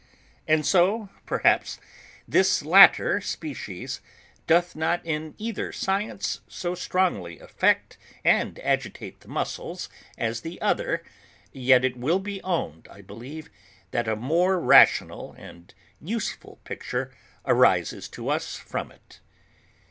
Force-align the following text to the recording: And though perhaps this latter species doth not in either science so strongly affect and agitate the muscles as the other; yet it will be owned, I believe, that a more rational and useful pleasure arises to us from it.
And 0.47 0.63
though 0.63 1.09
perhaps 1.27 1.79
this 2.27 2.63
latter 2.65 3.21
species 3.21 4.01
doth 4.47 4.75
not 4.75 5.05
in 5.05 5.35
either 5.37 5.71
science 5.71 6.41
so 6.47 6.73
strongly 6.73 7.37
affect 7.37 7.99
and 8.25 8.57
agitate 8.63 9.19
the 9.21 9.27
muscles 9.27 9.89
as 10.17 10.41
the 10.41 10.59
other; 10.59 11.03
yet 11.53 11.85
it 11.85 11.97
will 11.97 12.17
be 12.17 12.41
owned, 12.41 12.87
I 12.89 13.01
believe, 13.03 13.51
that 13.91 14.07
a 14.07 14.15
more 14.15 14.59
rational 14.59 15.33
and 15.33 15.71
useful 15.99 16.59
pleasure 16.63 17.13
arises 17.45 18.09
to 18.09 18.27
us 18.29 18.55
from 18.55 18.91
it. 18.91 19.19